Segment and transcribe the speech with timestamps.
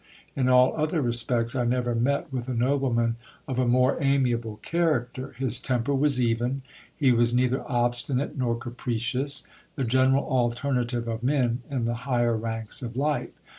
[0.35, 3.17] In all other re spects, I never met with a nobleman
[3.47, 6.63] of a more amiable character: his temper was even;
[6.97, 9.45] he was neither obstinate nor capricious;
[9.75, 13.29] the general alternative of men in the higher ranks of life.